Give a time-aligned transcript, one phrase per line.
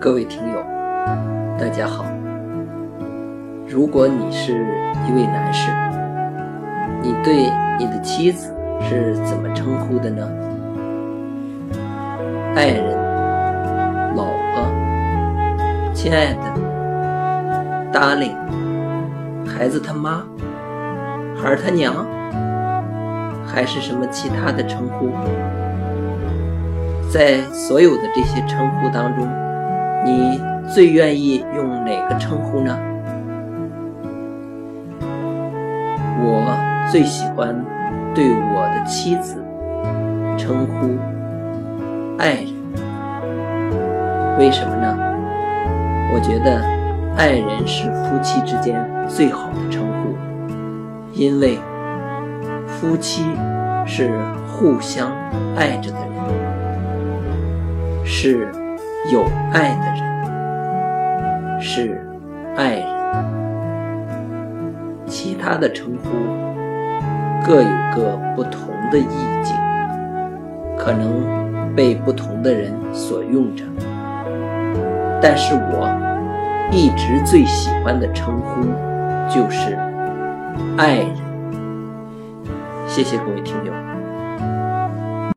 [0.00, 0.64] 各位听友，
[1.58, 2.06] 大家好。
[3.68, 4.54] 如果你是
[5.06, 5.70] 一位男士，
[7.02, 8.50] 你对你的妻子
[8.80, 10.26] 是怎么称呼的呢？
[12.56, 12.96] 爱人、
[14.16, 14.64] 老婆、
[15.92, 16.40] 亲爱的、
[17.92, 18.34] darling、
[19.46, 20.24] 孩子他妈、
[21.36, 22.06] 孩儿他娘，
[23.46, 25.10] 还是什么其他的称呼？
[27.12, 29.28] 在所有的这些称呼当中，
[30.04, 32.78] 你最愿意用哪个称呼呢？
[36.22, 36.54] 我
[36.90, 37.64] 最喜欢
[38.14, 39.42] 对我的妻子
[40.36, 40.98] 称呼
[42.18, 42.46] 爱人，
[44.38, 44.94] 为什么呢？
[46.12, 46.60] 我觉得
[47.16, 50.14] 爱人是夫妻之间最好的称呼，
[51.12, 51.58] 因为
[52.66, 53.24] 夫妻
[53.86, 54.10] 是
[54.46, 55.10] 互相
[55.56, 56.10] 爱着的人，
[58.04, 58.52] 是
[59.08, 62.00] 有爱的人，是
[62.56, 62.86] 爱人。
[65.06, 66.10] 其他的称呼
[67.44, 69.08] 各有各不同的意
[69.42, 69.56] 境，
[70.76, 73.64] 可能被不同的人所用着。
[75.20, 75.88] 但是我
[76.70, 78.62] 一直最喜欢的称呼
[79.28, 79.76] 就是
[80.76, 81.08] 爱人。
[82.86, 83.72] 谢谢各位听友。